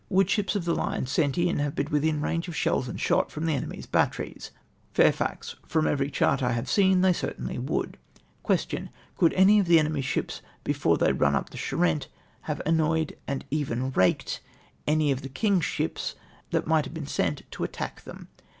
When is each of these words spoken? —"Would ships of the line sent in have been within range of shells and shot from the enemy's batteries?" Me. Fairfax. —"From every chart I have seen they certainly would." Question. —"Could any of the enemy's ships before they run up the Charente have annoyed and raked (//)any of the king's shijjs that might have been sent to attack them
—"Would 0.17 0.31
ships 0.31 0.55
of 0.55 0.65
the 0.65 0.73
line 0.73 1.05
sent 1.05 1.37
in 1.37 1.59
have 1.59 1.75
been 1.75 1.91
within 1.91 2.21
range 2.23 2.47
of 2.47 2.55
shells 2.55 2.87
and 2.87 2.99
shot 2.99 3.29
from 3.31 3.45
the 3.45 3.53
enemy's 3.53 3.85
batteries?" 3.85 4.49
Me. 4.55 4.59
Fairfax. 4.95 5.55
—"From 5.67 5.85
every 5.85 6.09
chart 6.09 6.41
I 6.41 6.53
have 6.53 6.67
seen 6.67 7.01
they 7.01 7.13
certainly 7.13 7.59
would." 7.59 7.99
Question. 8.41 8.89
—"Could 9.19 9.31
any 9.33 9.59
of 9.59 9.67
the 9.67 9.77
enemy's 9.77 10.05
ships 10.05 10.41
before 10.63 10.97
they 10.97 11.13
run 11.13 11.35
up 11.35 11.51
the 11.51 11.57
Charente 11.59 12.07
have 12.49 12.63
annoyed 12.65 13.15
and 13.27 13.45
raked 13.95 14.41
(//)any 14.87 15.11
of 15.11 15.21
the 15.21 15.29
king's 15.29 15.65
shijjs 15.65 16.15
that 16.49 16.65
might 16.65 16.85
have 16.85 16.95
been 16.95 17.05
sent 17.05 17.43
to 17.51 17.63
attack 17.63 18.03
them 18.03 18.27